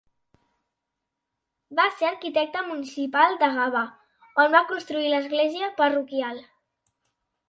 Va 1.79 1.83
ser 1.97 2.07
arquitecte 2.07 2.63
municipal 2.69 3.37
de 3.43 3.49
Gavà, 3.57 3.83
on 4.45 4.55
va 4.55 4.63
construir 4.71 5.13
l'església 5.13 5.69
parroquial. 5.83 6.41